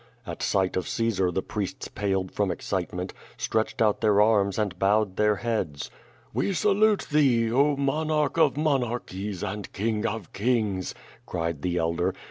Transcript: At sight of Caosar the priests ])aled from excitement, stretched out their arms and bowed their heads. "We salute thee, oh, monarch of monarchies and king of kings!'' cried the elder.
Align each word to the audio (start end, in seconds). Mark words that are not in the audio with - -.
At 0.25 0.41
sight 0.41 0.75
of 0.75 0.85
Caosar 0.87 1.31
the 1.31 1.43
priests 1.43 1.87
])aled 1.89 2.31
from 2.31 2.49
excitement, 2.49 3.13
stretched 3.37 3.83
out 3.83 4.01
their 4.01 4.19
arms 4.19 4.57
and 4.57 4.79
bowed 4.79 5.15
their 5.15 5.35
heads. 5.35 5.91
"We 6.33 6.53
salute 6.53 7.07
thee, 7.11 7.51
oh, 7.51 7.75
monarch 7.75 8.35
of 8.35 8.57
monarchies 8.57 9.43
and 9.43 9.71
king 9.73 10.07
of 10.07 10.33
kings!'' 10.33 10.95
cried 11.27 11.61
the 11.61 11.77
elder. 11.77 12.15